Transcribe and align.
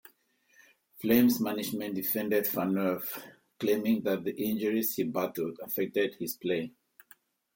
Flames 0.99 1.39
management 1.39 1.93
defended 1.93 2.45
Phaneuf, 2.45 3.21
claiming 3.59 4.01
that 4.01 4.23
the 4.23 4.35
injuries 4.35 4.95
he 4.95 5.03
battled 5.03 5.59
affected 5.61 6.15
his 6.15 6.35
play. 6.35 6.71